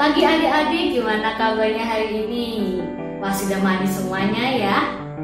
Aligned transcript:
pagi 0.00 0.24
adik-adik, 0.24 0.96
gimana 0.96 1.36
kabarnya 1.36 1.84
hari 1.84 2.24
ini? 2.24 2.80
Wah 3.20 3.36
sudah 3.36 3.60
mandi 3.60 3.84
semuanya 3.84 4.48
ya, 4.48 4.78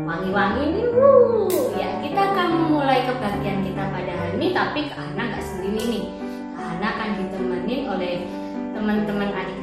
wangi-wangi 0.04 0.68
nih 0.68 0.86
wuh. 0.92 1.72
Ya 1.80 1.96
kita 2.04 2.20
akan 2.36 2.48
memulai 2.52 3.08
kebagian 3.08 3.64
kita 3.64 3.88
pada 3.88 4.12
hari 4.12 4.36
ini, 4.36 4.52
tapi 4.52 4.92
karena 4.92 5.32
nggak 5.32 5.44
sendiri 5.48 5.80
nih. 5.80 6.06
karena 6.56 6.92
akan 6.92 7.10
ditemenin 7.24 7.82
oleh 7.88 8.14
teman-teman 8.76 9.32
adik 9.32 9.55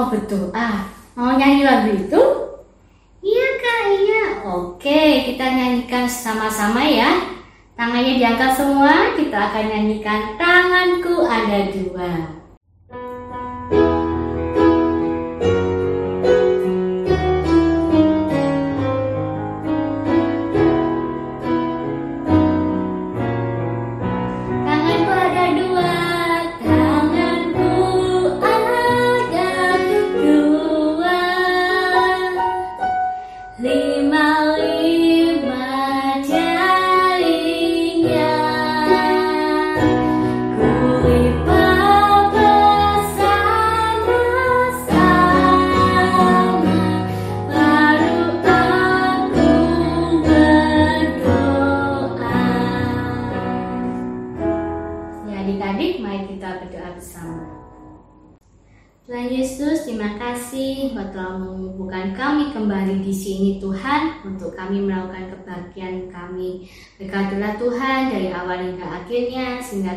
Oh, 0.00 0.08
mau 0.08 0.16
berdoa, 0.16 0.56
ah, 0.56 0.88
mau 1.12 1.36
nyanyi 1.36 1.60
lagu 1.60 1.92
itu? 1.92 2.22
Iya 3.20 3.48
kak, 3.60 3.82
iya. 4.00 4.24
Oke, 4.48 5.28
kita 5.28 5.44
nyanyikan 5.44 6.08
sama-sama 6.08 6.80
ya. 6.80 7.36
Tangannya 7.76 8.16
diangkat 8.16 8.56
semua, 8.56 9.12
kita 9.12 9.52
akan 9.52 9.64
nyanyikan 9.68 10.40
tanganku 10.40 11.28
ada 11.28 11.68
dua. 11.68 12.29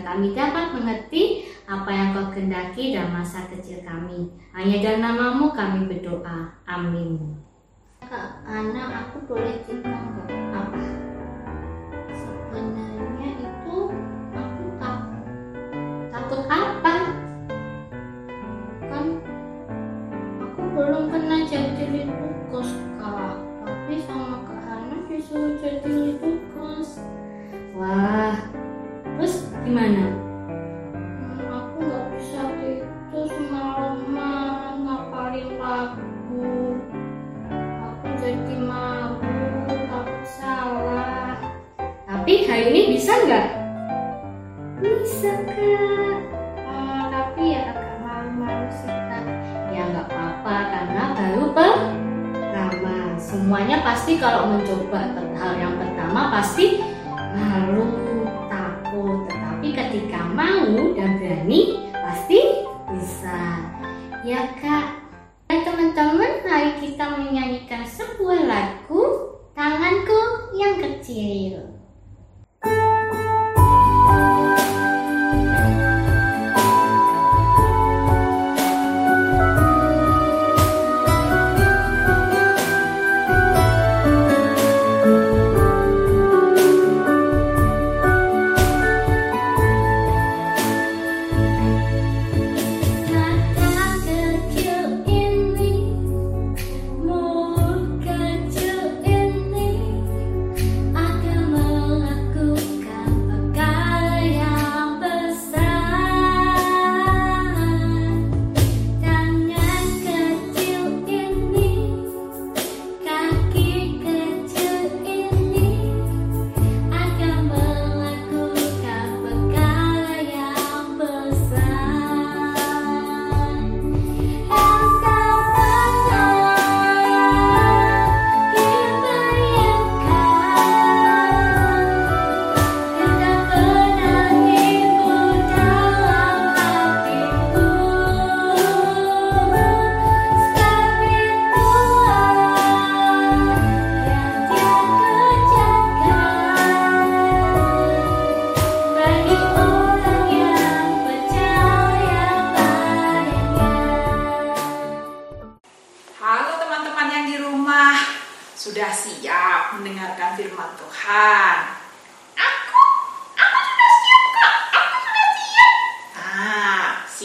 kami 0.03 0.35
dapat 0.35 0.75
mengerti 0.75 1.47
apa 1.63 1.89
yang 1.89 2.11
kau 2.11 2.27
kehendaki 2.29 2.91
dalam 2.91 3.23
masa 3.23 3.47
kecil 3.47 3.81
kami. 3.87 4.29
Hanya 4.51 4.77
dalam 4.83 5.01
namamu 5.01 5.55
kami 5.55 5.87
berdoa. 5.87 6.51
Amin. 6.67 7.39
Kak 8.03 8.43
Ana, 8.43 9.07
aku 9.07 9.23
boleh 9.25 9.63
juga 9.63 9.92
Dani. 61.23 61.82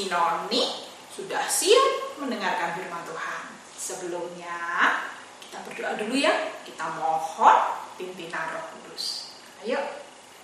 Noni 0.08 0.88
sudah 1.12 1.44
siap 1.46 2.18
mendengarkan 2.20 2.74
firman 2.76 3.04
Tuhan. 3.04 3.42
Sebelumnya, 3.78 4.58
kita 5.44 5.58
berdoa 5.64 5.92
dulu 5.96 6.16
ya. 6.18 6.32
Kita 6.64 6.98
mohon 6.98 7.56
pimpinan 7.96 8.52
roh 8.52 8.64
kudus. 8.74 9.36
Ayo, 9.64 9.78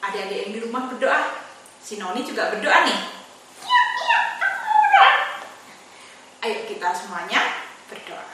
adik-adik 0.01 0.39
yang 0.49 0.53
di 0.57 0.61
rumah 0.65 0.89
berdoa. 0.93 1.45
Si 1.81 2.01
Noni 2.01 2.25
juga 2.25 2.53
berdoa 2.55 2.79
nih. 2.89 3.01
Iya, 3.61 3.83
iya. 4.01 5.11
Ayo 6.45 6.59
kita 6.69 6.93
semuanya 6.97 7.41
berdoa. 7.89 8.29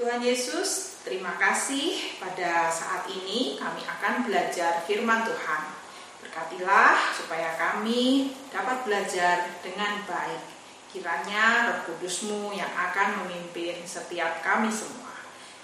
Tuhan 0.00 0.24
Yesus, 0.24 1.00
terima 1.04 1.36
kasih 1.36 2.16
pada 2.16 2.72
saat 2.72 3.04
ini 3.12 3.60
kami 3.60 3.84
akan 3.84 4.24
belajar 4.24 4.80
firman 4.88 5.28
Tuhan. 5.28 5.79
Berkatilah 6.20 7.16
supaya 7.16 7.56
kami 7.56 8.36
dapat 8.52 8.84
belajar 8.84 9.60
dengan 9.64 10.04
baik. 10.04 10.42
Kiranya 10.90 11.70
roh 11.70 11.78
kudusmu 11.86 12.50
yang 12.50 12.70
akan 12.74 13.24
memimpin 13.24 13.86
setiap 13.86 14.42
kami 14.42 14.68
semua. 14.68 15.14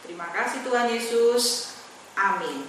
Terima 0.06 0.31
kasih 0.31 0.62
Tuhan 0.62 0.87
Yesus. 0.87 1.75
Amin. 2.14 2.62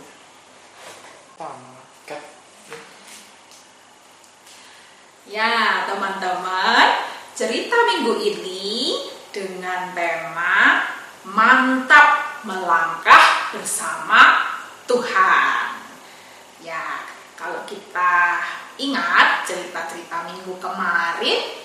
Ya, 5.28 5.83
teman-teman, 5.86 7.04
cerita 7.36 7.75
minggu 7.83 8.16
ini 8.16 8.95
dengan 9.30 9.92
tema 9.92 10.88
mantap 11.28 12.42
melangkah 12.47 13.52
bersama 13.52 14.47
Tuhan. 14.88 15.67
Kalau 17.37 17.61
kita 17.69 18.41
ingat 18.81 19.45
cerita-cerita 19.45 20.25
minggu 20.25 20.57
kemarin 20.57 21.61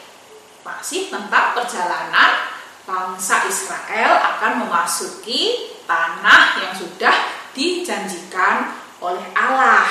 masih 0.60 1.08
tentang 1.08 1.56
perjalanan 1.56 2.52
bangsa 2.84 3.48
Israel 3.48 4.20
akan 4.20 4.68
memasuki 4.68 5.72
tanah 5.88 6.60
yang 6.60 6.72
sudah 6.76 7.16
dijanjikan 7.56 8.76
oleh 9.00 9.24
Allah. 9.32 9.88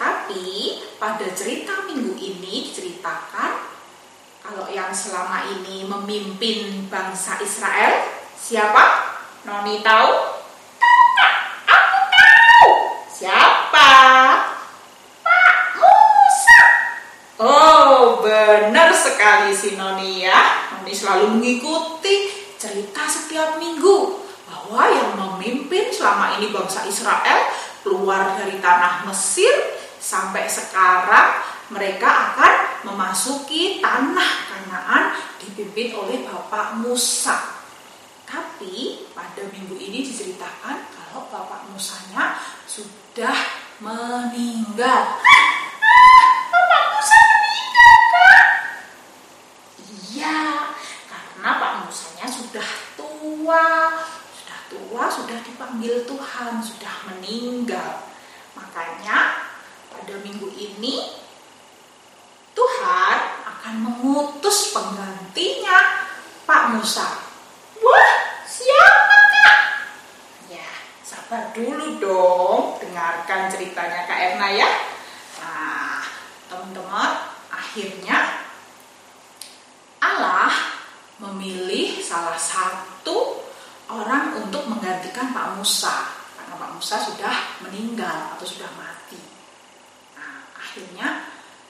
Tapi 0.00 0.80
pada 0.96 1.28
cerita 1.36 1.84
minggu 1.86 2.18
ini 2.18 2.72
diceritakan 2.72 3.70
kalau 4.42 4.66
yang 4.72 4.90
selama 4.90 5.46
ini 5.46 5.86
memimpin 5.86 6.90
bangsa 6.90 7.38
Israel 7.38 8.10
siapa? 8.34 9.14
Noni 9.46 9.78
tahu? 9.86 10.10
Aku 11.70 11.98
tahu. 12.10 12.70
Siapa? 13.06 13.90
Pak 15.22 15.56
Musa. 15.78 16.62
Oh, 17.38 18.11
benar 18.22 18.94
sekali 18.94 19.50
si 19.50 19.74
Noni 19.74 20.22
ya. 20.22 20.70
Noni 20.78 20.94
selalu 20.94 21.36
mengikuti 21.36 22.30
cerita 22.54 23.02
setiap 23.10 23.58
minggu 23.58 24.22
bahwa 24.46 24.82
yang 24.86 25.10
memimpin 25.18 25.90
selama 25.90 26.38
ini 26.38 26.54
bangsa 26.54 26.86
Israel 26.86 27.50
keluar 27.82 28.38
dari 28.38 28.62
tanah 28.62 29.02
Mesir 29.10 29.50
sampai 29.98 30.46
sekarang 30.46 31.42
mereka 31.74 32.32
akan 32.32 32.54
memasuki 32.86 33.82
tanah 33.82 34.30
Kanaan 34.46 35.18
dipimpin 35.42 35.98
oleh 35.98 36.22
Bapak 36.22 36.78
Musa. 36.78 37.58
Tapi 38.22 39.04
pada 39.12 39.42
minggu 39.50 39.76
ini 39.76 40.06
diceritakan 40.06 40.76
kalau 40.94 41.26
Bapak 41.28 41.68
Musanya 41.68 42.38
sudah 42.64 43.34
meninggal. 43.82 45.20
Iya, 50.22 50.70
karena 51.10 51.50
Pak 51.58 51.72
Musanya 51.82 52.30
sudah 52.30 52.70
tua, 52.94 53.66
sudah 54.30 54.58
tua, 54.70 55.02
sudah 55.10 55.34
dipanggil 55.42 56.06
Tuhan, 56.06 56.62
sudah 56.62 56.94
meninggal. 57.10 58.06
Makanya 58.54 59.50
pada 59.90 60.14
minggu 60.22 60.46
ini 60.54 61.10
Tuhan 62.54 63.16
akan 63.50 63.74
mengutus 63.82 64.70
penggantinya 64.70 66.06
Pak 66.46 66.70
Musa. 66.70 67.18
Wah, 67.82 68.14
siapa 68.46 69.16
kak? 69.26 69.58
Ya, 70.54 70.70
sabar 71.02 71.50
dulu 71.50 71.98
dong, 71.98 72.78
dengarkan 72.78 73.50
ceritanya 73.50 74.06
Kak 74.06 74.38
Erna 74.38 74.54
ya. 74.54 74.70
Nah, 75.42 76.06
teman-teman, 76.46 77.10
akhirnya 77.50 78.41
memilih 81.32 82.04
salah 82.04 82.36
satu 82.36 83.40
orang 83.88 84.36
untuk 84.44 84.68
menggantikan 84.68 85.32
Pak 85.32 85.56
Musa 85.56 86.12
karena 86.36 86.54
Pak 86.60 86.70
Musa 86.76 87.00
sudah 87.00 87.34
meninggal 87.64 88.36
atau 88.36 88.44
sudah 88.44 88.68
mati. 88.76 89.16
Nah, 90.12 90.52
akhirnya 90.52 91.08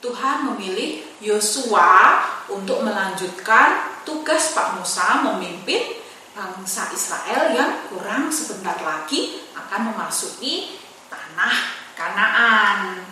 Tuhan 0.02 0.50
memilih 0.50 1.07
Yosua 1.23 2.19
untuk 2.50 2.83
melanjutkan 2.83 4.02
tugas 4.02 4.50
Pak 4.50 4.83
Musa 4.83 5.23
memimpin 5.31 6.02
bangsa 6.35 6.90
Israel 6.90 7.54
yang 7.54 7.87
kurang 7.87 8.35
sebentar 8.35 8.75
lagi 8.83 9.47
akan 9.54 9.95
memasuki 9.95 10.75
tanah 11.07 11.54
Kanaan. 11.92 13.04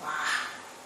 Wah, 0.00 0.32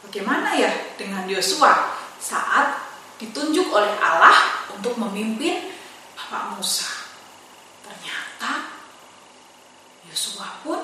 bagaimana 0.02 0.56
ya 0.58 0.72
dengan 0.98 1.28
Yosua 1.30 1.94
saat 2.18 2.80
ditunjuk 3.22 3.70
oleh 3.70 3.94
Allah 4.02 4.55
untuk 4.74 4.98
memimpin 4.98 5.70
Bapak 6.16 6.58
Musa? 6.58 6.88
Ternyata 7.86 8.72
Yosua 10.10 10.64
pun 10.66 10.80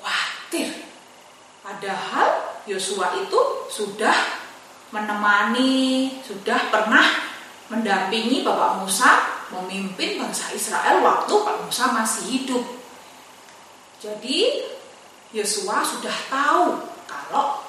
khawatir. 0.00 0.82
Padahal 1.62 2.58
Yosua 2.66 3.14
itu 3.22 3.70
sudah 3.70 4.16
menemani, 4.90 6.18
sudah 6.26 6.58
pernah 6.74 7.06
mendampingi 7.70 8.42
Bapak 8.42 8.82
Musa 8.82 9.10
memimpin 9.54 10.18
bangsa 10.18 10.50
Israel 10.50 11.02
waktu 11.02 11.30
Pak 11.30 11.56
Musa 11.62 11.94
masih 11.94 12.24
hidup. 12.26 12.64
Jadi 14.02 14.66
Yosua 15.30 15.86
sudah 15.86 16.16
tahu 16.26 16.82
kalau 17.06 17.62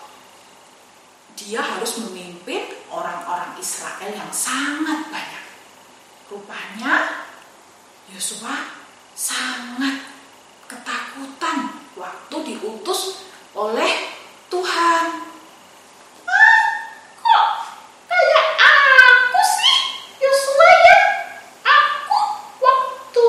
dia 1.38 1.62
harus 1.62 2.02
memimpin 2.02 2.66
orang-orang 2.90 3.58
Israel 3.62 4.10
yang 4.10 4.32
sangat 4.34 5.10
banyak. 5.10 5.41
Rupanya 6.32 7.28
Yosua 8.08 8.56
sangat 9.12 10.00
ketakutan 10.64 11.76
waktu 12.00 12.36
diutus 12.48 13.28
oleh 13.52 14.16
Tuhan. 14.48 15.28
Kok 17.20 17.46
kayak 18.08 18.48
aku 18.64 19.42
sih, 19.44 19.78
Yosua 20.24 20.70
ya? 20.72 21.00
Aku 21.68 22.20
waktu 22.64 23.28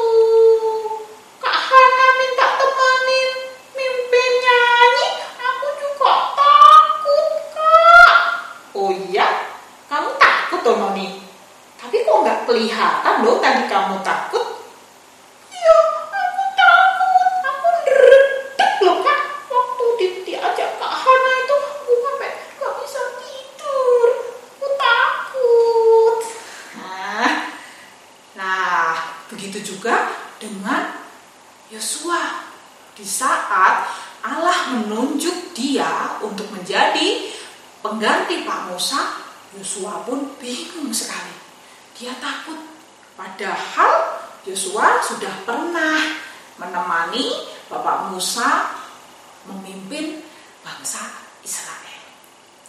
Kak 1.42 1.59
Hana 1.59 2.06
minta 2.23 2.47
temanin 2.54 3.30
mimpin 3.75 4.30
nyanyi, 4.47 5.09
aku 5.42 5.66
juga 5.75 6.38
takut 6.38 7.26
kak. 7.50 8.18
Oh 8.78 8.94
iya, 8.94 9.59
kamu 9.90 10.14
takut 10.23 10.62
toh 10.62 10.78
Noni? 10.78 11.18
Tapi 11.82 12.06
kok 12.06 12.14
nggak 12.23 12.47
kelihatan 12.47 13.26
loh 13.26 13.42
tadi 13.42 13.66
kamu 13.66 13.99
takut? 14.06 14.62
Iya, 15.50 15.76
aku 15.82 16.42
takut. 16.54 17.26
Aku 17.42 17.66
ndredeg 17.82 18.73
loh 18.87 19.02
kak. 19.02 19.21
Waktu 19.50 19.85
di, 19.99 20.06
diajak 20.23 20.78
Kak 20.78 20.94
Hana 20.94 21.32
itu, 21.42 21.54
aku 21.59 21.90
sampai 22.06 22.30
gak 22.54 22.73
bisa 22.78 23.02
tidur. 23.18 24.09
Aku 24.54 24.66
takut. 24.78 26.16
Nah, 26.78 27.30
nah 28.38 28.94
begitu 29.26 29.59
juga 29.73 30.12
dengan 30.37 30.93
Yosua. 31.73 32.52
Di 32.93 33.09
saat 33.09 33.49
Allah 34.21 34.59
menunjuk 34.76 35.57
dia 35.57 36.21
untuk 36.21 36.45
menjadi 36.52 37.33
pengganti 37.81 38.45
Pak 38.45 38.69
Musa, 38.69 39.25
Yosua 39.57 40.05
pun 40.05 40.37
bingung 40.37 40.93
sekali. 40.93 41.33
Dia 41.97 42.12
takut. 42.21 42.61
Padahal 43.17 44.21
Yosua 44.45 45.00
sudah 45.00 45.33
pernah 45.49 46.21
menemani 46.61 47.49
Bapak 47.73 48.12
Musa 48.12 48.76
memimpin 49.49 50.21
bangsa 50.61 51.02
Israel. 51.43 52.05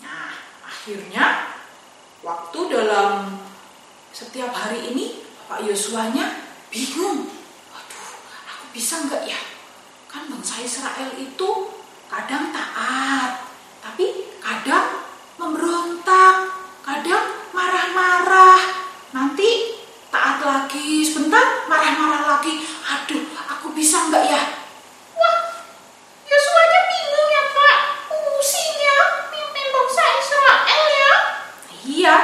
Nah, 0.02 0.32
akhirnya 0.66 1.54
waktu 2.24 2.60
dalam 2.72 3.38
setiap 4.14 4.54
hari 4.54 4.94
ini 4.94 5.22
Bapak 5.44 5.70
Yosuanya 5.70 6.43
bingung. 6.74 7.30
Waduh, 7.70 8.10
aku 8.50 8.66
bisa 8.74 9.06
nggak 9.06 9.30
ya? 9.30 9.38
Kan 10.10 10.26
bangsa 10.26 10.58
Israel 10.66 11.14
itu 11.22 11.50
kadang 12.10 12.50
taat, 12.50 13.46
tapi 13.86 14.34
kadang 14.42 15.06
memberontak, 15.38 16.50
kadang 16.82 17.46
marah-marah. 17.54 18.58
Nanti 19.14 19.78
taat 20.10 20.42
lagi, 20.42 21.06
sebentar 21.06 21.70
marah-marah 21.70 22.38
lagi. 22.38 22.66
Aduh, 22.90 23.22
aku 23.54 23.70
bisa 23.78 24.10
nggak 24.10 24.26
ya? 24.26 24.42
Wah, 25.14 25.38
Yosuanya 26.26 26.82
bingung 26.90 27.30
ya 27.30 27.44
Pak. 27.54 27.78
Pusing 28.10 28.74
ya, 28.82 29.00
mimpin 29.30 29.68
bangsa 29.70 30.04
Israel 30.18 30.86
ya. 30.90 31.14
Iya, 31.84 32.18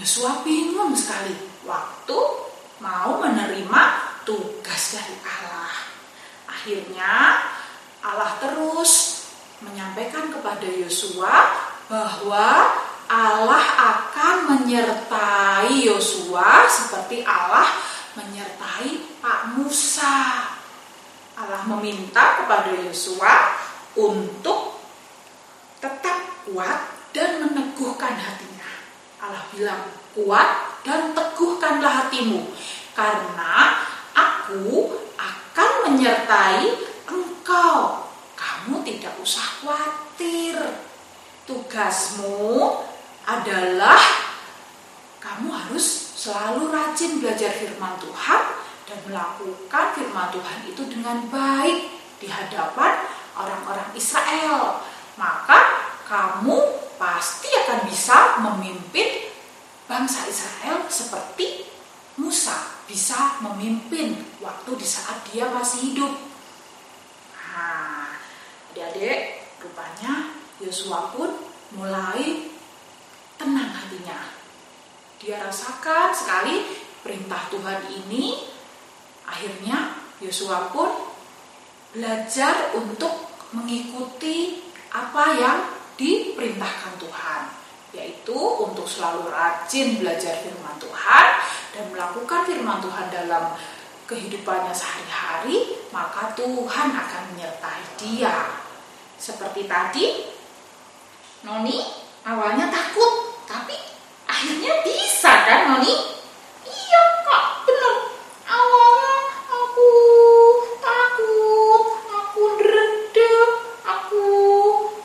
Yosua 0.00 0.40
bingung 0.40 0.96
sekali 0.96 1.36
waktu 1.64 2.18
mau 2.84 3.16
menerima 3.22 3.82
tugas 4.28 4.82
dari 4.92 5.16
Allah. 5.24 5.72
Akhirnya 6.44 7.40
Allah 8.04 8.36
terus 8.36 9.24
menyampaikan 9.64 10.28
kepada 10.28 10.68
Yosua 10.68 11.32
bahwa 11.88 12.48
Allah 13.08 13.64
akan 13.64 14.34
menyertai 14.56 15.88
Yosua 15.88 16.68
seperti 16.68 17.24
Allah 17.24 17.68
menyertai 18.18 19.20
Pak 19.24 19.56
Musa. 19.56 20.48
Allah 21.34 21.62
meminta 21.66 22.44
kepada 22.44 22.70
Yosua 22.82 23.56
untuk 23.96 24.84
tetap 25.80 26.44
kuat 26.44 26.92
dan 27.16 27.42
meneguhkan 27.46 28.14
hatinya. 28.18 28.70
Allah 29.24 29.44
bilang, 29.50 29.82
kuat 30.12 30.78
dan 30.84 31.16
teguhkanlah 31.16 32.06
hatimu, 32.06 32.44
karena 32.92 33.82
aku 34.12 34.92
akan 35.16 35.70
menyertai 35.88 36.70
engkau. 37.08 38.04
Kamu 38.36 38.84
tidak 38.84 39.16
usah 39.24 39.64
khawatir. 39.64 40.60
Tugasmu 41.44 42.80
adalah 43.28 44.00
kamu 45.20 45.48
harus 45.52 46.16
selalu 46.16 46.72
rajin 46.72 47.20
belajar 47.20 47.52
firman 47.52 48.00
Tuhan 48.00 48.42
dan 48.88 48.98
melakukan 49.04 49.84
firman 49.92 50.28
Tuhan 50.32 50.58
itu 50.68 50.82
dengan 50.88 51.20
baik 51.28 51.78
di 52.20 52.28
hadapan 52.28 53.04
orang-orang 53.36 53.92
Israel. 53.92 54.80
Maka 55.20 55.84
kamu 56.08 56.56
pasti 56.96 57.48
akan 57.52 57.80
bisa 57.88 58.40
memimpin 58.40 59.28
bangsa 59.84 60.24
Israel 60.28 60.88
seperti 60.88 61.68
Musa 62.16 62.74
bisa 62.84 63.40
memimpin 63.40 64.14
waktu 64.38 64.70
di 64.76 64.86
saat 64.86 65.24
dia 65.32 65.48
masih 65.48 65.92
hidup. 65.92 66.12
Nah, 67.34 68.12
adik-adik, 68.70 69.50
rupanya 69.64 70.23
Yosua 70.62 71.10
pun 71.10 71.30
mulai 71.74 72.50
tenang 73.34 73.70
hatinya. 73.74 74.30
Dia 75.18 75.42
rasakan 75.42 76.14
sekali 76.14 76.62
perintah 77.02 77.48
Tuhan 77.50 77.80
ini. 77.90 78.46
Akhirnya 79.24 79.98
Yosua 80.20 80.70
pun 80.70 80.90
belajar 81.94 82.74
untuk 82.76 83.10
mengikuti 83.54 84.62
apa 84.90 85.24
yang 85.34 85.58
diperintahkan 85.94 86.98
Tuhan, 86.98 87.42
yaitu 87.94 88.34
untuk 88.34 88.86
selalu 88.86 89.30
rajin 89.30 90.02
belajar 90.02 90.42
firman 90.42 90.74
Tuhan 90.82 91.26
dan 91.74 91.84
melakukan 91.90 92.46
firman 92.46 92.78
Tuhan 92.82 93.06
dalam 93.10 93.54
kehidupannya 94.04 94.74
sehari-hari, 94.74 95.86
maka 95.94 96.34
Tuhan 96.36 96.88
akan 96.92 97.22
menyertai 97.34 97.82
dia. 97.96 98.60
Seperti 99.16 99.64
tadi, 99.64 100.33
Noni 101.44 101.76
awalnya 102.24 102.72
takut, 102.72 103.44
tapi 103.44 103.76
akhirnya 104.24 104.80
bisa 104.80 105.44
kan 105.44 105.76
Noni? 105.76 105.92
Iya 106.64 107.02
Kak, 107.20 107.68
bener. 107.68 108.16
Awalnya 108.48 109.12
aku 109.52 109.90
takut, 110.80 111.82
aku 112.08 112.42
dredeg, 112.56 113.50
aku 113.84 114.24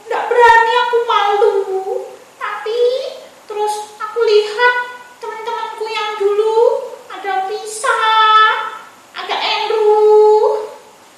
nggak 0.07 0.23
berani, 0.31 0.73
aku 0.87 0.97
malu. 1.03 1.55
Tapi 2.39 2.79
terus 3.43 3.99
aku 3.99 4.19
lihat 4.23 4.73
teman-temanku 5.19 5.85
yang 5.91 6.15
dulu 6.15 6.87
ada 7.11 7.51
Pisa, 7.51 7.99
ada 9.11 9.35
Andrew, 9.35 10.71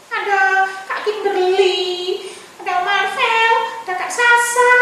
ada 0.10 0.66
Kak 0.90 1.06
Kimberly, 1.06 2.26
ada 2.58 2.82
Marvel, 2.82 3.54
ada 3.86 3.94
Kak 3.94 4.10
Sasa, 4.10 4.74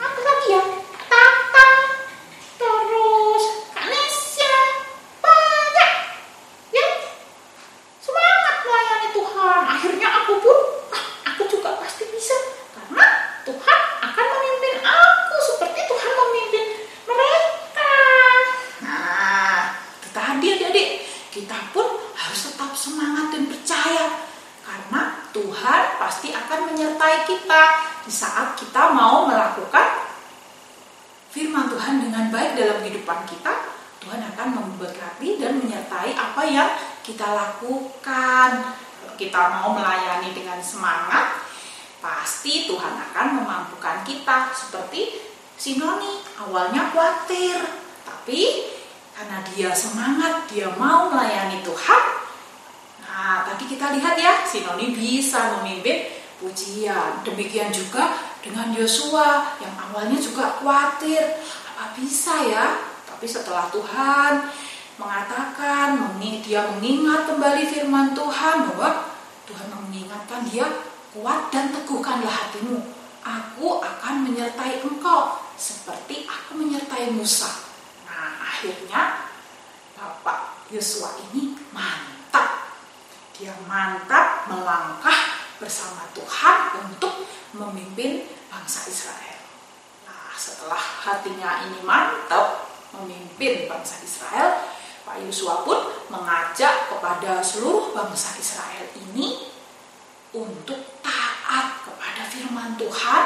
apa 0.00 0.20
lagi 0.20 0.46
ya? 0.52 0.62
Kak 0.92 1.04
Tata, 1.08 1.68
terus 2.58 3.44
Kak 3.72 3.86
Nesya, 3.88 4.56
banyak 5.22 5.92
ya 6.74 6.86
semangat 8.00 8.56
melayani 8.66 9.08
Tuhan. 9.14 9.60
Akhirnya 9.64 10.08
aku 10.22 10.32
pun, 10.42 10.58
ah, 10.92 11.04
aku 11.32 11.42
juga 11.48 11.78
pasti 11.80 12.04
bisa 12.12 12.36
karena 12.76 13.06
Tuhan 13.46 13.78
akan 14.04 14.24
memimpin 14.36 14.74
aku 14.84 15.36
seperti 15.40 15.80
Tuhan 15.88 16.12
memimpin 16.12 16.64
mereka. 17.08 17.94
Nah, 18.84 19.58
itu 20.02 20.08
tadi 20.12 20.46
adik-adik, 20.58 20.88
kita 21.32 21.58
pun 21.72 21.86
harus 22.14 22.40
tetap 22.52 22.72
semangat 22.76 23.32
dan 23.32 23.44
percaya 23.48 24.06
karena 24.64 25.00
Tuhan 25.32 25.82
pasti 26.00 26.28
akan 26.34 26.58
menyertai 26.72 27.13
kita 27.24 27.62
di 28.04 28.12
saat 28.12 28.54
kita 28.54 28.92
mau 28.92 29.24
melakukan 29.26 30.04
firman 31.34 31.66
Tuhan 31.66 31.98
dengan 31.98 32.30
baik 32.30 32.54
dalam 32.54 32.78
kehidupan 32.84 33.26
kita. 33.26 33.74
Tuhan 34.04 34.20
akan 34.20 34.48
memberkati 34.60 35.40
dan 35.40 35.58
menyertai 35.58 36.12
apa 36.12 36.42
yang 36.44 36.70
kita 37.00 37.24
lakukan. 37.24 38.76
Kita 39.16 39.40
mau 39.58 39.72
melayani 39.72 40.34
dengan 40.34 40.58
semangat, 40.60 41.40
pasti 42.02 42.68
Tuhan 42.68 42.94
akan 43.10 43.40
memampukan 43.40 44.04
kita. 44.04 44.52
Seperti 44.52 45.22
si 45.56 45.80
Noni, 45.80 46.20
awalnya 46.36 46.92
khawatir, 46.92 47.56
tapi 48.04 48.68
karena 49.14 49.40
dia 49.54 49.70
semangat, 49.70 50.50
dia 50.50 50.68
mau 50.74 51.08
melayani 51.08 51.62
Tuhan. 51.62 52.02
Nah, 53.06 53.46
tadi 53.46 53.64
kita 53.70 53.94
lihat 53.94 54.18
ya, 54.18 54.42
si 54.42 54.66
Noni 54.66 54.90
bisa 54.92 55.62
memimpin 55.62 56.23
pujian. 56.44 57.24
Demikian 57.24 57.72
juga 57.72 58.20
dengan 58.44 58.68
Yosua 58.76 59.56
yang 59.56 59.72
awalnya 59.88 60.20
juga 60.20 60.60
khawatir, 60.60 61.40
apa 61.72 61.96
bisa 61.96 62.44
ya? 62.44 62.84
Tapi 63.08 63.24
setelah 63.24 63.72
Tuhan 63.72 64.52
mengatakan, 65.00 65.96
dia 66.44 66.60
mengingat 66.76 67.24
kembali 67.24 67.64
firman 67.72 68.12
Tuhan 68.12 68.68
bahwa 68.68 69.08
Tuhan 69.48 69.68
mengingatkan 69.72 70.44
dia 70.44 70.68
kuat 71.16 71.48
dan 71.48 71.72
teguhkanlah 71.72 72.28
hatimu. 72.28 72.84
Aku 73.24 73.80
akan 73.80 74.28
menyertai 74.28 74.84
engkau 74.84 75.40
seperti 75.56 76.28
aku 76.28 76.60
menyertai 76.60 77.08
Musa. 77.16 77.48
Nah, 78.04 78.36
akhirnya 78.44 79.32
Bapak 79.96 80.68
Yosua 80.68 81.16
ini 81.32 81.56
mantap. 81.72 82.68
Dia 83.32 83.56
mantap 83.64 84.44
melangkah 84.52 85.43
bersama 85.58 86.06
Tuhan 86.14 86.58
untuk 86.88 87.26
memimpin 87.54 88.26
bangsa 88.50 88.86
Israel. 88.90 89.40
Nah, 90.06 90.34
setelah 90.34 90.78
hatinya 90.78 91.66
ini 91.70 91.80
mantap 91.86 92.70
memimpin 92.94 93.70
bangsa 93.70 94.02
Israel, 94.02 94.66
Pak 95.04 95.20
Yosua 95.20 95.62
pun 95.62 95.78
mengajak 96.08 96.88
kepada 96.88 97.44
seluruh 97.44 97.92
bangsa 97.92 98.34
Israel 98.40 98.86
ini 98.96 99.52
untuk 100.34 100.80
taat 101.04 101.84
kepada 101.86 102.26
firman 102.26 102.74
Tuhan 102.74 103.24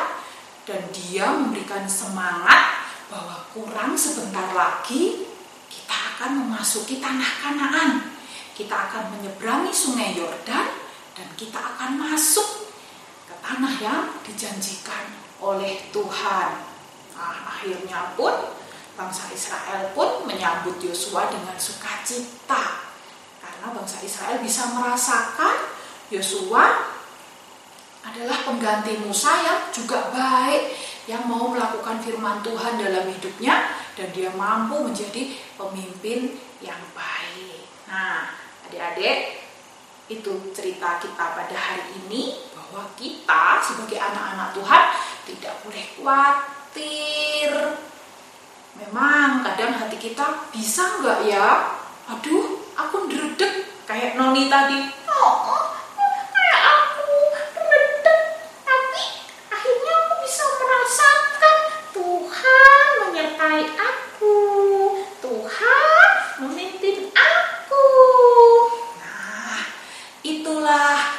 dan 0.69 0.83
dia 0.93 1.33
memberikan 1.33 1.89
semangat 1.89 2.85
bahwa 3.09 3.41
kurang 3.57 3.97
sebentar 3.97 4.53
lagi 4.53 5.25
kita 5.73 5.97
akan 6.17 6.45
memasuki 6.45 7.01
tanah 7.01 7.33
Kanaan. 7.41 7.91
Kita 8.53 8.75
akan 8.91 9.17
menyeberangi 9.17 9.73
sungai 9.73 10.19
Yordan 10.19 10.67
dan 11.17 11.29
kita 11.39 11.57
masuk 12.19 12.67
ke 13.31 13.35
tanah 13.39 13.79
yang 13.79 14.11
dijanjikan 14.27 15.07
oleh 15.39 15.79
Tuhan. 15.95 16.51
Nah, 17.15 17.39
akhirnya 17.47 18.11
pun 18.19 18.35
bangsa 18.99 19.31
Israel 19.31 19.95
pun 19.95 20.27
menyambut 20.27 20.83
Yosua 20.83 21.31
dengan 21.31 21.55
sukacita 21.55 22.91
karena 23.39 23.71
bangsa 23.71 24.03
Israel 24.03 24.43
bisa 24.43 24.67
merasakan 24.75 25.71
Yosua 26.11 26.91
adalah 28.03 28.43
pengganti 28.43 28.99
Musa 28.99 29.39
yang 29.39 29.71
juga 29.71 30.11
baik 30.11 30.75
yang 31.07 31.23
mau 31.23 31.55
melakukan 31.55 32.03
firman 32.03 32.43
Tuhan 32.43 32.83
dalam 32.83 33.07
hidupnya 33.15 33.79
dan 33.95 34.11
dia 34.11 34.35
mampu 34.35 34.83
menjadi 34.83 35.39
pemimpin 35.55 36.35
yang 36.59 36.83
baik. 36.99 37.63
Nah, 37.87 38.35
adik-adik, 38.67 39.48
Itu 40.09 40.41
cerita 40.57 40.97
kita 40.97 41.37
pada 41.37 41.53
hari 41.53 41.85
ini 42.01 42.49
bahwa 42.57 42.89
kita 42.97 43.61
sebagai 43.61 44.01
anak-anak 44.01 44.57
Tuhan 44.57 44.85
tidak 45.29 45.55
boleh 45.61 45.85
khawatir. 45.97 47.53
Memang 48.81 49.45
kadang 49.45 49.77
hati 49.77 50.01
kita 50.01 50.49
bisa 50.49 51.01
nggak 51.01 51.29
ya? 51.29 51.77
Aduh, 52.09 52.65
aku 52.73 53.05
ndredeg 53.05 53.69
kayak 53.85 54.17
Noni 54.17 54.49
tadi. 54.49 54.81
Oh, 55.13 55.37
oh, 55.45 55.65
aku 55.77 57.61
redek, 57.69 58.21
tapi 58.65 59.05
akhirnya 59.53 59.93
aku 59.93 60.15
bisa 60.25 60.45
merasakan 60.57 61.57
Tuhan 61.93 62.87
menyertai 63.05 63.65
aku. 63.77 64.37
Tuhan 65.21 66.11
memimpin 66.45 67.13
aku. 67.13 67.87
Nah, 69.03 69.69
itulah 70.25 71.19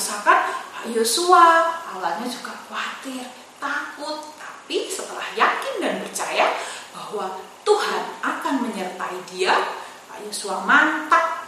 Pak 0.00 0.88
Yosua. 0.96 1.76
Awalnya 1.92 2.24
juga 2.24 2.56
khawatir, 2.64 3.20
takut, 3.60 4.32
tapi 4.40 4.88
setelah 4.88 5.28
yakin 5.36 5.74
dan 5.84 5.94
percaya 6.00 6.56
bahwa 6.96 7.36
Tuhan 7.60 8.02
akan 8.24 8.54
menyertai 8.64 9.18
dia, 9.28 9.52
Pak 10.08 10.24
Yosua 10.24 10.64
mantap 10.64 11.44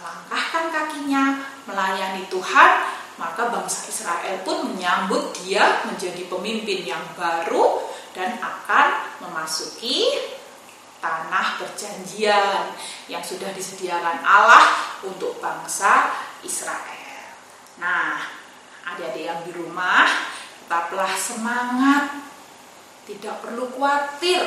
melangkahkan 0.00 0.64
kakinya 0.72 1.44
melayani 1.68 2.24
Tuhan, 2.32 2.70
maka 3.20 3.52
bangsa 3.52 3.84
Israel 3.84 4.40
pun 4.48 4.72
menyambut 4.72 5.36
dia 5.44 5.84
menjadi 5.84 6.24
pemimpin 6.24 6.88
yang 6.88 7.04
baru 7.20 7.84
dan 8.16 8.40
akan 8.40 9.20
memasuki 9.20 10.08
tanah 11.04 11.60
perjanjian 11.60 12.72
yang 13.12 13.20
sudah 13.20 13.52
disediakan 13.52 14.24
Allah 14.24 14.64
untuk 15.04 15.36
bangsa 15.40 16.16
Israel. 16.40 16.99
Nah, 17.80 18.28
adik-adik 18.84 19.24
yang 19.24 19.40
di 19.48 19.52
rumah, 19.56 20.04
tetaplah 20.60 21.16
semangat, 21.16 22.20
tidak 23.08 23.40
perlu 23.40 23.72
khawatir. 23.72 24.44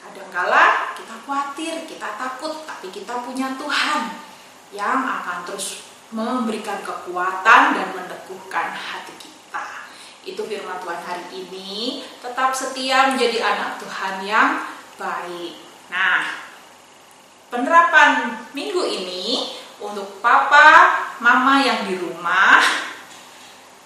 Kadangkala 0.00 0.96
kita 0.96 1.14
khawatir, 1.28 1.84
kita 1.84 2.08
takut, 2.16 2.64
tapi 2.64 2.88
kita 2.88 3.20
punya 3.20 3.52
Tuhan 3.60 4.16
yang 4.72 5.04
akan 5.04 5.44
terus 5.44 5.84
memberikan 6.10 6.80
kekuatan 6.80 7.76
dan 7.76 7.88
meneguhkan 7.92 8.72
hati 8.72 9.14
kita. 9.20 9.64
Itu 10.24 10.42
firman 10.48 10.80
Tuhan 10.80 11.00
hari 11.04 11.26
ini. 11.36 12.02
Tetap 12.18 12.56
setia 12.56 13.12
menjadi 13.12 13.44
anak 13.44 13.78
Tuhan 13.78 14.24
yang 14.24 14.64
baik. 14.96 15.54
Nah, 15.92 16.24
penerapan 17.52 18.42
minggu 18.56 18.82
ini 18.88 19.54
untuk 19.78 20.18
papa, 20.24 21.05
mama 21.20 21.62
yang 21.64 21.88
di 21.88 21.96
rumah 21.96 22.60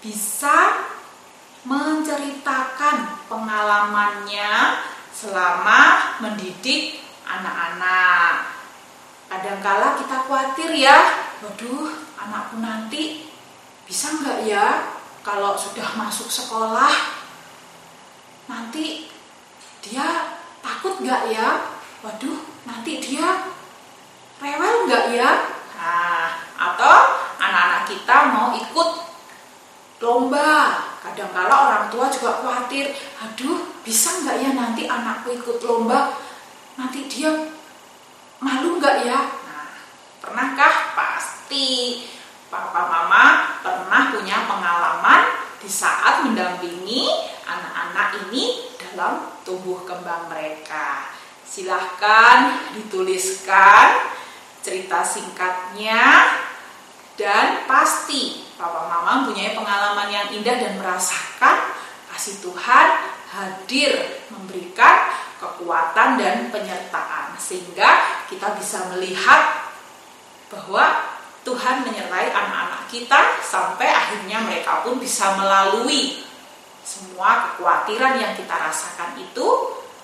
bisa 0.01 0.87
menceritakan 1.61 3.29
pengalamannya 3.29 4.81
selama 5.13 5.79
mendidik 6.19 7.05
anak-anak. 7.23 8.57
Kadangkala 9.29 9.95
kita 9.95 10.27
khawatir 10.27 10.69
ya, 10.75 10.97
waduh 11.39 11.93
anakku 12.19 12.59
nanti 12.59 13.29
bisa 13.87 14.11
nggak 14.19 14.43
ya 14.43 14.91
kalau 15.21 15.55
sudah 15.55 15.95
masuk 15.95 16.27
sekolah 16.27 16.91
nanti 18.49 19.07
dia 19.79 20.35
takut 20.59 20.99
nggak 20.99 21.31
ya? 21.31 21.79
Waduh 22.01 22.41
nanti 22.65 22.97
dia 22.97 23.53
rewel 24.41 24.89
nggak 24.89 25.05
ya? 25.13 25.31
Nah, 25.77 26.29
atau 26.57 27.20
anak-anak 27.41 27.83
kita 27.89 28.15
mau 28.29 28.53
ikut 28.53 28.89
lomba. 30.01 30.85
Kadangkala 31.01 31.55
orang 31.73 31.85
tua 31.89 32.13
juga 32.13 32.37
khawatir, 32.45 32.93
aduh 33.17 33.81
bisa 33.81 34.21
nggak 34.21 34.37
ya 34.37 34.49
nanti 34.53 34.85
anakku 34.85 35.33
ikut 35.33 35.57
lomba, 35.65 36.13
nanti 36.77 37.09
dia 37.09 37.33
malu 38.37 38.77
nggak 38.77 39.09
ya? 39.09 39.17
Nah, 39.17 39.69
pernahkah? 40.21 40.93
Pasti. 40.93 42.05
Papa 42.51 42.83
mama 42.85 43.55
pernah 43.63 44.11
punya 44.11 44.43
pengalaman 44.45 45.21
di 45.57 45.71
saat 45.71 46.27
mendampingi 46.27 47.07
anak-anak 47.47 48.27
ini 48.27 48.75
dalam 48.75 49.39
tumbuh 49.47 49.81
kembang 49.87 50.27
mereka. 50.27 51.07
Silahkan 51.47 52.71
dituliskan 52.75 54.11
cerita 54.61 55.01
singkatnya 55.01 56.27
dan 57.19 57.67
pasti 57.67 58.45
papa 58.55 58.87
mama 58.87 59.27
punya 59.27 59.51
pengalaman 59.57 60.09
yang 60.11 60.27
indah 60.31 60.55
dan 60.59 60.73
merasakan 60.77 61.75
kasih 62.11 62.39
Tuhan 62.43 62.87
hadir 63.31 63.91
memberikan 64.29 65.11
kekuatan 65.39 66.19
dan 66.19 66.53
penyertaan 66.53 67.33
sehingga 67.39 68.21
kita 68.29 68.53
bisa 68.59 68.91
melihat 68.93 69.71
bahwa 70.51 71.11
Tuhan 71.41 71.81
menyertai 71.87 72.29
anak-anak 72.29 72.85
kita 72.91 73.41
sampai 73.41 73.89
akhirnya 73.89 74.45
mereka 74.45 74.85
pun 74.85 75.01
bisa 75.01 75.33
melalui 75.39 76.21
semua 76.85 77.57
kekhawatiran 77.57 78.21
yang 78.21 78.33
kita 78.37 78.53
rasakan 78.53 79.17
itu 79.17 79.47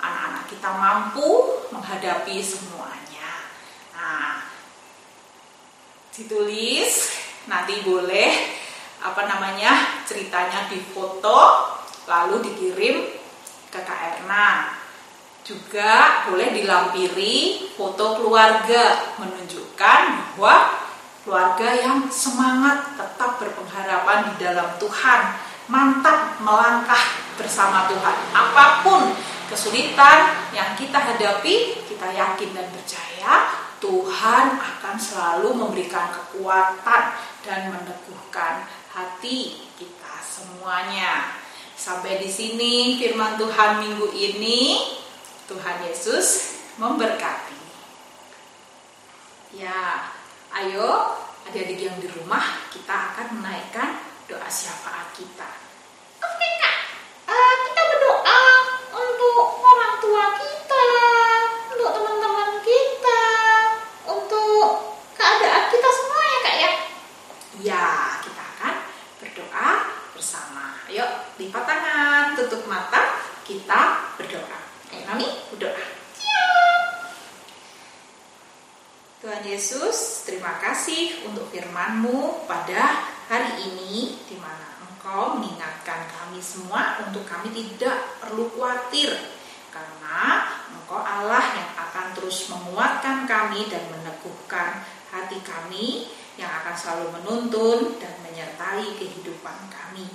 anak-anak 0.02 0.50
kita 0.50 0.70
mampu 0.74 1.30
menghadapi 1.70 2.42
semuanya. 2.42 3.30
Nah, 3.94 4.50
ditulis. 6.18 7.14
Nanti 7.48 7.80
boleh 7.86 8.34
apa 9.00 9.24
namanya 9.30 10.04
ceritanya 10.04 10.68
difoto 10.68 11.70
lalu 12.10 12.44
dikirim 12.44 13.08
ke 13.70 13.80
Kak 13.86 14.20
Erna 14.20 14.74
juga 15.48 16.28
boleh 16.28 16.52
dilampiri 16.52 17.72
foto 17.80 18.20
keluarga 18.20 19.16
menunjukkan 19.16 20.02
bahwa 20.36 20.76
keluarga 21.24 21.70
yang 21.72 22.12
semangat 22.12 23.00
tetap 23.00 23.40
berpengharapan 23.40 24.28
di 24.32 24.44
dalam 24.44 24.76
Tuhan 24.76 25.20
mantap 25.72 26.40
melangkah 26.44 27.04
bersama 27.40 27.88
Tuhan. 27.88 28.16
Apa 28.36 28.84
pun 28.84 29.16
kesulitan 29.48 30.52
yang 30.52 30.76
kita 30.76 31.00
hadapi 31.00 31.80
kita 31.88 32.08
yakin 32.12 32.50
dan 32.52 32.68
percaya 32.68 33.67
Tuhan 33.78 34.46
akan 34.58 34.96
selalu 34.98 35.50
memberikan 35.54 36.10
kekuatan 36.10 37.04
dan 37.46 37.70
meneguhkan 37.74 38.66
hati 38.94 39.70
kita 39.78 40.14
semuanya. 40.24 41.38
Sampai 41.78 42.18
di 42.18 42.30
sini 42.30 42.98
firman 42.98 43.38
Tuhan 43.38 43.86
minggu 43.86 44.10
ini. 44.14 44.62
Tuhan 45.48 45.80
Yesus 45.88 46.60
memberkati. 46.76 47.56
Ya, 49.56 50.12
ayo 50.52 51.16
adik-adik 51.48 51.80
yang 51.80 51.98
di 52.04 52.12
rumah 52.12 52.68
kita 52.68 52.92
akan 52.92 53.40
menaikkan 53.40 53.96
doa 54.28 54.50
syafaat 54.52 55.16
kita. 55.16 55.48
Oke 56.20 56.48
kak, 56.60 56.78
uh, 57.32 57.54
kita 57.64 57.82
berdoa 57.96 58.44
untuk 58.92 59.44
orang 59.64 59.94
tua 60.04 60.26
kita, 60.36 60.88
untuk 61.72 61.90
teman-teman 61.96 62.60
kita, 62.60 63.24
untuk 64.12 64.92
keadaan 65.16 65.64
kita 65.72 65.90
semua 65.96 66.20
ya 66.20 66.40
kak 66.44 66.56
ya. 66.60 66.72
Ya, 67.64 67.86
kita 68.28 68.44
akan 68.44 68.76
berdoa 69.24 69.70
bersama. 70.12 70.76
Ayo, 70.92 71.08
lipat 71.40 71.64
tangan, 71.64 72.36
tutup 72.36 72.68
mata, 72.68 73.24
kita 73.48 74.12
berdoa. 74.20 74.60
Ayo, 74.92 75.02
Noni, 75.08 75.28
berdoa. 75.56 75.98
Tuhan 79.18 79.44
Yesus, 79.44 80.30
terima 80.30 80.56
kasih 80.62 81.28
untuk 81.28 81.52
firman-Mu 81.52 82.48
pada 82.48 83.12
hari 83.28 83.60
ini 83.60 84.16
di 84.24 84.40
mana 84.40 84.78
Engkau 84.88 85.36
mengingatkan 85.36 86.08
kami 86.08 86.40
semua 86.40 87.02
untuk 87.04 87.28
kami 87.28 87.52
tidak 87.52 88.24
perlu 88.24 88.48
khawatir 88.56 89.12
karena 89.68 90.48
Engkau 90.72 91.04
Allah 91.04 91.44
yang 91.60 91.72
akan 91.76 92.16
terus 92.16 92.48
menguatkan 92.48 93.28
kami 93.28 93.68
dan 93.68 93.84
meneguhkan 93.92 94.86
hati 95.12 95.44
kami 95.44 96.08
yang 96.40 96.48
akan 96.64 96.78
selalu 96.78 97.20
menuntun 97.20 98.00
dan 98.00 98.16
menyertai 98.24 98.96
kehidupan 98.96 99.58
kami. 99.68 100.08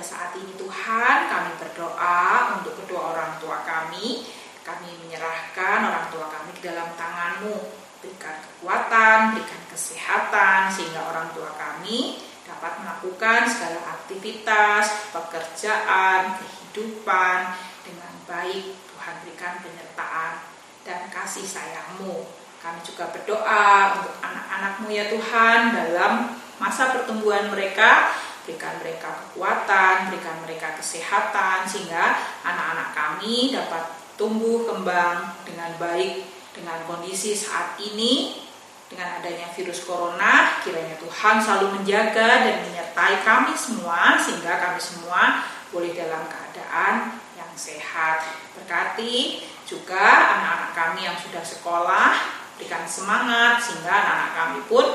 Pada 0.00 0.16
saat 0.16 0.32
ini 0.32 0.56
Tuhan 0.56 1.28
kami 1.28 1.60
berdoa 1.60 2.56
untuk 2.56 2.72
kedua 2.72 3.12
orang 3.12 3.36
tua 3.36 3.60
kami. 3.68 4.24
Kami 4.64 4.96
menyerahkan 4.96 5.92
orang 5.92 6.08
tua 6.08 6.24
kami 6.24 6.56
ke 6.56 6.72
dalam 6.72 6.88
tangan-Mu. 6.96 7.68
Berikan 8.00 8.40
kekuatan, 8.40 9.36
berikan 9.36 9.60
kesehatan 9.68 10.72
sehingga 10.72 11.04
orang 11.04 11.28
tua 11.36 11.52
kami 11.52 12.16
dapat 12.48 12.80
melakukan 12.80 13.44
segala 13.44 14.00
aktivitas, 14.00 15.12
pekerjaan, 15.12 16.32
kehidupan 16.40 17.60
dengan 17.84 18.12
baik. 18.24 18.72
Tuhan 18.72 19.14
berikan 19.20 19.60
penyertaan 19.60 20.48
dan 20.80 21.12
kasih 21.12 21.44
sayang-Mu. 21.44 22.24
Kami 22.64 22.80
juga 22.88 23.04
berdoa 23.12 24.00
untuk 24.00 24.16
anak-anakmu 24.24 24.88
ya 24.96 25.12
Tuhan 25.12 25.76
dalam 25.76 26.40
masa 26.56 26.88
pertumbuhan 26.88 27.52
mereka 27.52 28.16
berikan 28.44 28.76
mereka 28.80 29.08
kekuatan, 29.28 30.10
berikan 30.10 30.36
mereka 30.44 30.74
kesehatan 30.76 31.68
sehingga 31.68 32.18
anak-anak 32.44 32.90
kami 32.96 33.52
dapat 33.52 33.82
tumbuh 34.20 34.68
kembang 34.68 35.32
dengan 35.48 35.72
baik 35.80 36.24
dengan 36.52 36.84
kondisi 36.84 37.32
saat 37.36 37.80
ini. 37.80 38.46
Dengan 38.90 39.22
adanya 39.22 39.46
virus 39.54 39.86
corona 39.86 40.58
kiranya 40.66 40.98
Tuhan 40.98 41.38
selalu 41.38 41.78
menjaga 41.78 42.42
dan 42.42 42.66
menyertai 42.66 43.22
kami 43.22 43.54
semua 43.54 44.18
sehingga 44.18 44.58
kami 44.58 44.82
semua 44.82 45.46
boleh 45.70 45.94
dalam 45.94 46.26
keadaan 46.26 47.22
yang 47.38 47.54
sehat. 47.54 48.26
Berkati 48.58 49.46
juga 49.62 50.34
anak-anak 50.34 50.70
kami 50.74 51.00
yang 51.06 51.14
sudah 51.14 51.38
sekolah 51.46 52.18
berikan 52.58 52.82
semangat 52.82 53.62
sehingga 53.62 53.94
anak-anak 53.94 54.32
kami 54.34 54.60
pun 54.66 54.86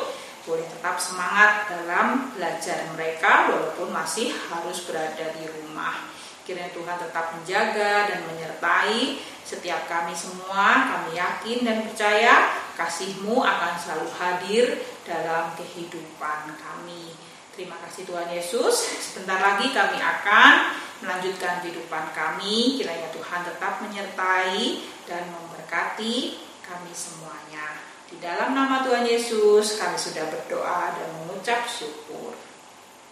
boleh 0.45 0.65
tetap 0.69 1.01
semangat 1.01 1.65
dalam 1.67 2.29
belajar 2.37 2.85
mereka 2.93 3.49
walaupun 3.49 3.89
masih 3.89 4.29
harus 4.53 4.85
berada 4.85 5.33
di 5.33 5.45
rumah. 5.49 6.05
Kiranya 6.45 6.69
Tuhan 6.77 6.97
tetap 7.01 7.33
menjaga 7.33 8.05
dan 8.05 8.21
menyertai 8.29 9.17
setiap 9.41 9.89
kami 9.89 10.13
semua. 10.13 10.93
Kami 10.93 11.17
yakin 11.17 11.65
dan 11.65 11.81
percaya 11.81 12.53
kasih-Mu 12.77 13.41
akan 13.41 13.73
selalu 13.81 14.07
hadir 14.13 14.65
dalam 15.01 15.57
kehidupan 15.57 16.53
kami. 16.53 17.17
Terima 17.57 17.81
kasih 17.81 18.05
Tuhan 18.05 18.29
Yesus. 18.29 18.75
Sebentar 19.01 19.41
lagi 19.41 19.73
kami 19.73 19.97
akan 19.97 20.53
melanjutkan 21.01 21.65
kehidupan 21.65 22.13
kami. 22.13 22.77
Kiranya 22.77 23.09
Tuhan 23.09 23.41
tetap 23.41 23.81
menyertai 23.81 24.85
dan 25.09 25.25
memberkati 25.33 26.37
kami 26.61 26.91
semuanya. 26.93 27.84
Di 28.05 28.21
dalam 28.21 28.53
nama 28.53 28.85
Tuhan 28.85 29.01
Yesus 29.01 29.81
kami 29.81 29.97
sudah 29.97 30.29
berdoa 30.29 30.93
dan 30.93 31.09
mengucap 31.17 31.65
syukur. 31.65 32.37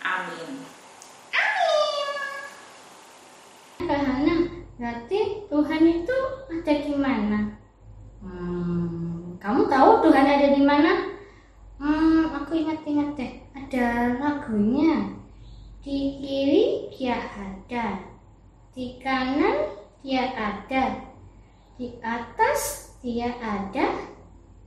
Amin. 0.06 0.62
Amin. 1.34 2.10
Hana, 3.90 4.36
berarti 4.78 5.50
Tuhan 5.50 5.84
itu 5.90 6.18
ada 6.46 6.74
di 6.78 6.94
mana? 6.94 7.58
Hmm, 8.22 9.34
kamu 9.42 9.66
tahu 9.66 10.06
Tuhan 10.06 10.28
ada 10.30 10.48
di 10.54 10.62
mana? 10.62 11.10
Hmm, 11.82 12.30
aku 12.30 12.54
ingat-ingat 12.54 13.18
deh. 13.18 13.34
Ada 13.58 14.22
lagunya. 14.22 15.10
Di 15.82 16.22
kiri 16.22 16.94
dia 16.94 17.18
ada, 17.34 17.98
di 18.78 19.02
kanan 19.02 19.74
dia 20.06 20.32
ada, 20.38 21.02
di 21.76 21.98
atas 22.00 22.94
dia 23.04 23.36
ada, 23.42 24.13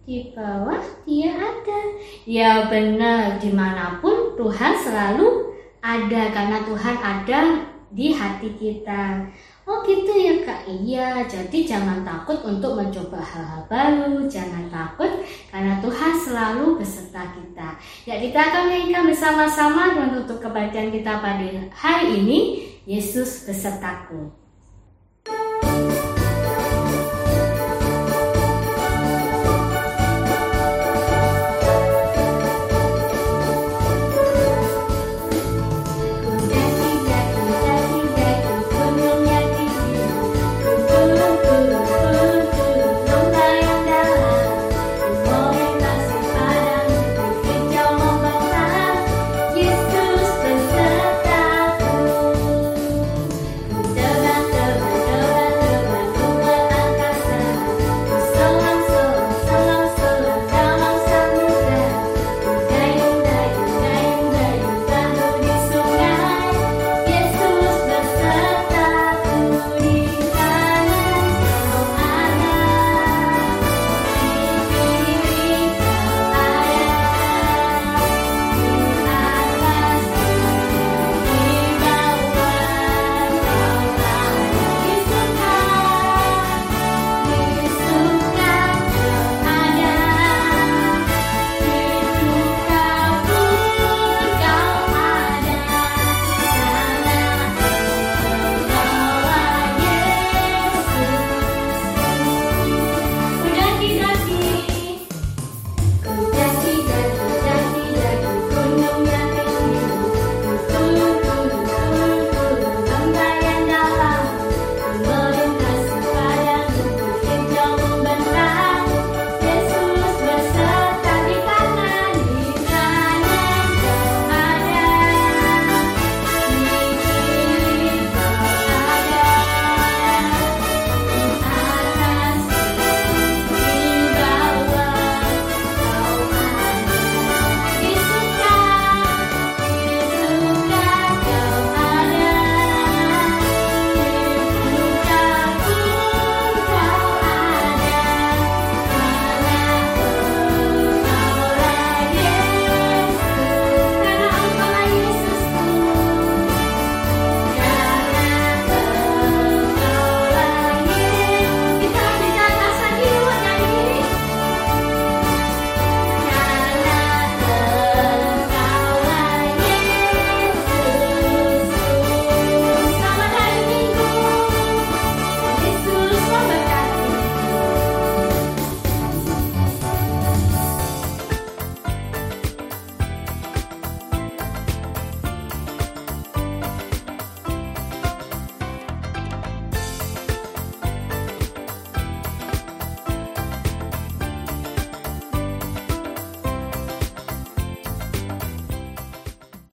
di 0.06 0.30
bawah 0.30 0.78
dia 1.02 1.34
ada. 1.34 1.80
Ya 2.22 2.70
benar, 2.70 3.42
di 3.42 3.50
mana 3.50 3.98
pun 3.98 4.38
Tuhan 4.38 4.72
selalu 4.78 5.52
ada 5.82 6.22
karena 6.30 6.62
Tuhan 6.62 6.96
ada 7.02 7.40
di 7.90 8.14
hati 8.14 8.54
kita. 8.54 9.26
Oh 9.66 9.82
gitu 9.82 10.14
ya 10.14 10.46
kak, 10.46 10.62
iya. 10.70 11.26
Jadi 11.26 11.66
jangan 11.66 12.06
takut 12.06 12.38
untuk 12.46 12.78
mencoba 12.78 13.18
hal-hal 13.18 13.66
baru, 13.66 14.22
jangan 14.30 14.70
takut 14.70 15.10
karena 15.50 15.82
Tuhan 15.82 16.12
selalu 16.14 16.78
beserta 16.78 17.34
kita. 17.34 17.74
Ya 18.06 18.22
kita 18.22 18.38
akan 18.38 18.70
nyanyikan 18.70 19.10
bersama-sama 19.10 19.98
dan 19.98 20.22
untuk 20.22 20.38
kebaikan 20.38 20.94
kita 20.94 21.18
pada 21.18 21.50
hari 21.74 22.22
ini, 22.22 22.38
Yesus 22.86 23.42
besertaku. 23.42 24.45